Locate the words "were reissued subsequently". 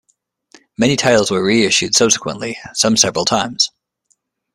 1.29-2.57